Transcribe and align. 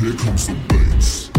Here 0.00 0.14
comes 0.14 0.46
the 0.46 0.54
bass. 0.66 1.29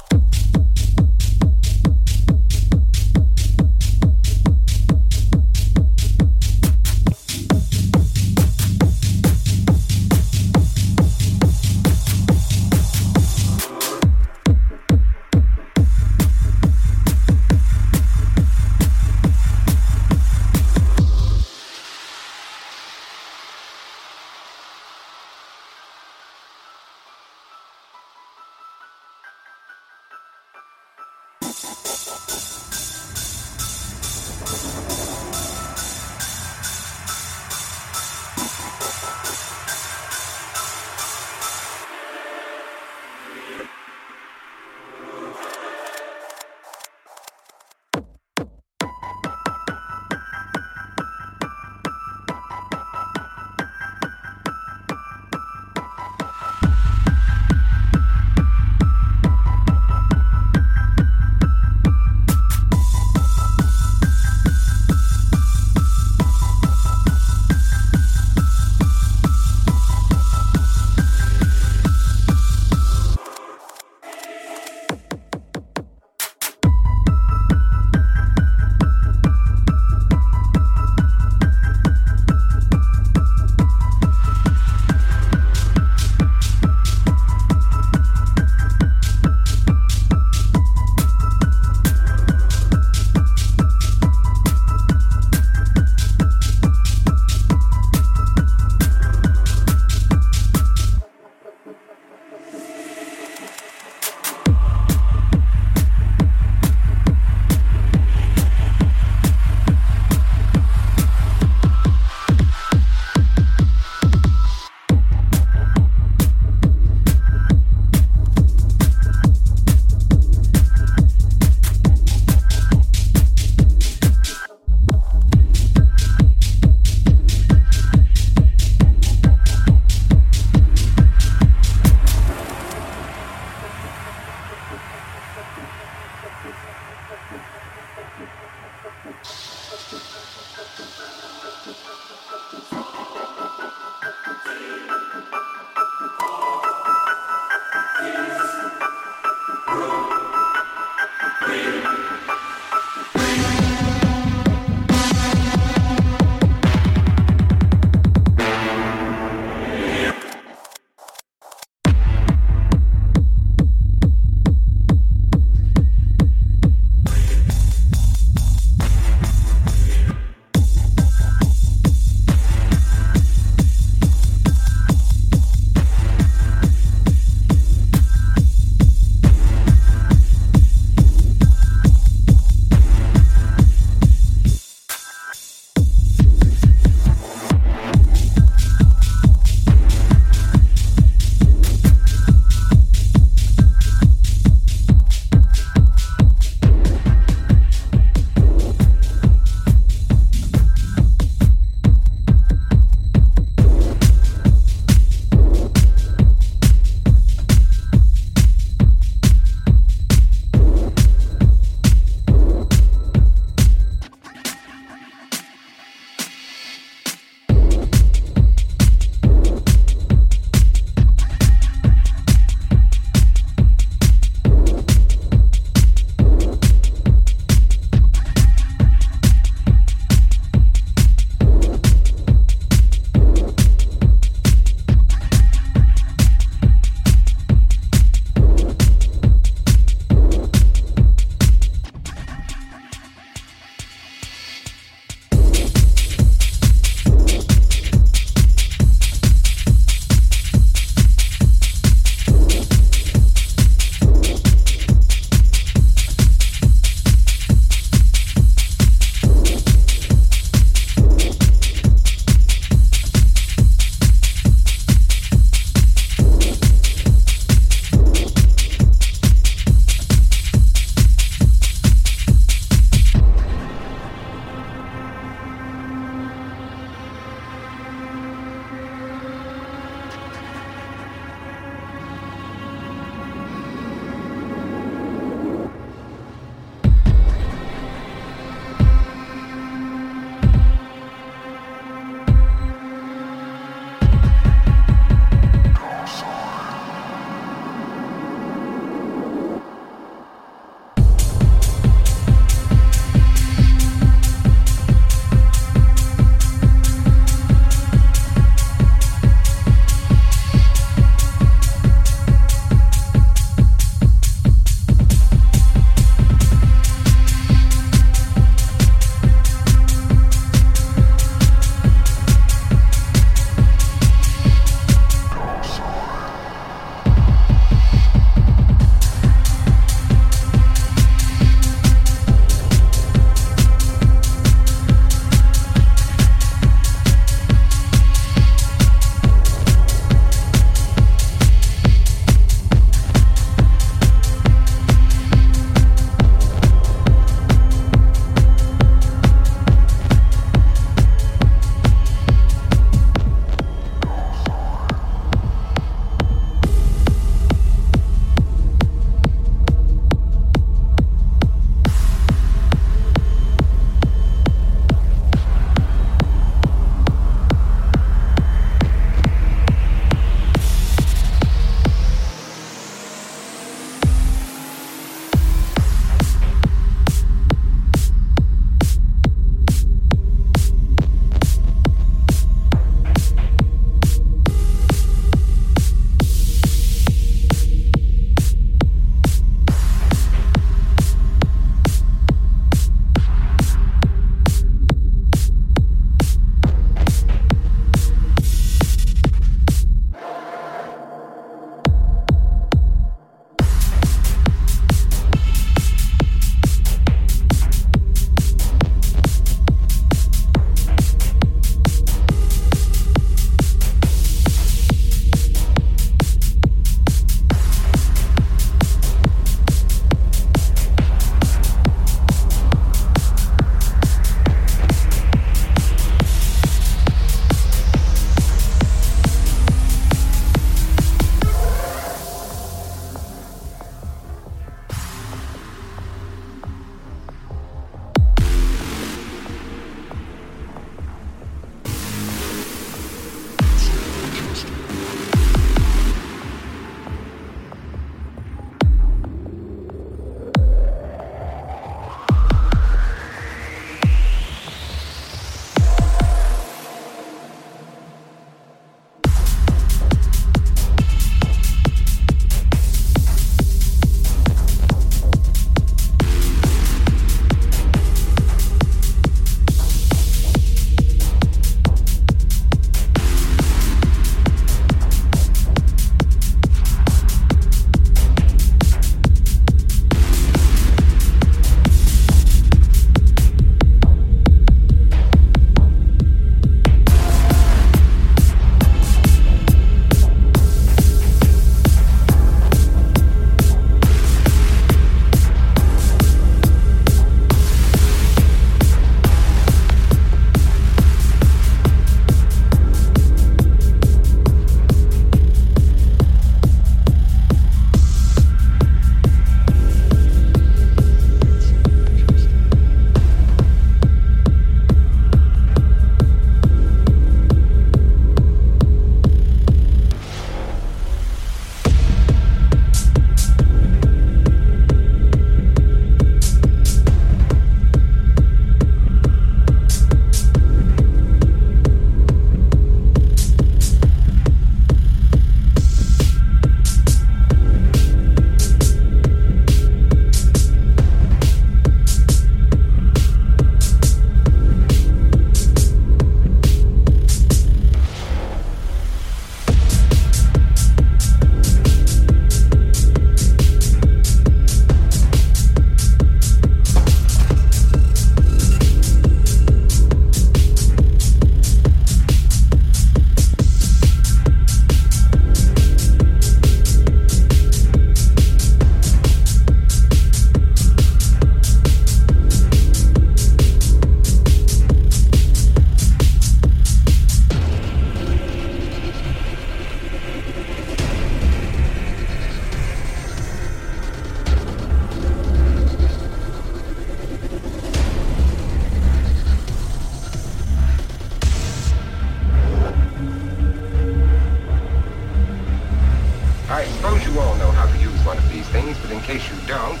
I 596.72 596.86
suppose 596.86 597.22
you 597.26 597.38
all 597.38 597.54
know 597.56 597.70
how 597.70 597.84
to 597.84 597.98
use 597.98 598.18
one 598.24 598.38
of 598.38 598.48
these 598.48 598.66
things, 598.68 598.96
but 599.02 599.10
in 599.10 599.20
case 599.20 599.46
you 599.46 599.56
don't, 599.66 600.00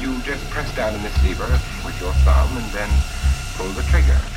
you 0.00 0.20
just 0.22 0.42
press 0.50 0.74
down 0.74 0.96
on 0.96 1.00
this 1.00 1.22
lever 1.22 1.46
with 1.86 1.94
your 2.00 2.12
thumb 2.26 2.56
and 2.56 2.66
then 2.72 2.90
pull 3.56 3.68
the 3.68 3.84
trigger. 3.84 4.31